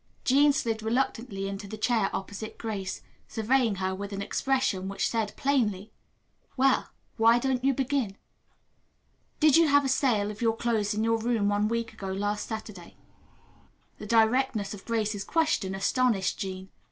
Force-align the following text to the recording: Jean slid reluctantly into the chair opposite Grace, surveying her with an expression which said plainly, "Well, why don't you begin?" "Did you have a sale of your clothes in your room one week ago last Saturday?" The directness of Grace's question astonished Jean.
Jean 0.23 0.51
slid 0.51 0.81
reluctantly 0.81 1.47
into 1.47 1.67
the 1.67 1.77
chair 1.77 2.09
opposite 2.11 2.57
Grace, 2.57 3.01
surveying 3.27 3.75
her 3.75 3.93
with 3.93 4.11
an 4.11 4.19
expression 4.23 4.87
which 4.87 5.07
said 5.07 5.31
plainly, 5.37 5.91
"Well, 6.57 6.89
why 7.17 7.37
don't 7.37 7.63
you 7.63 7.71
begin?" 7.75 8.17
"Did 9.39 9.57
you 9.57 9.67
have 9.67 9.85
a 9.85 9.89
sale 9.89 10.31
of 10.31 10.41
your 10.41 10.55
clothes 10.57 10.95
in 10.95 11.03
your 11.03 11.19
room 11.19 11.49
one 11.49 11.67
week 11.67 11.93
ago 11.93 12.07
last 12.11 12.47
Saturday?" 12.47 12.97
The 13.99 14.07
directness 14.07 14.73
of 14.73 14.85
Grace's 14.85 15.23
question 15.23 15.75
astonished 15.75 16.39
Jean. 16.39 16.71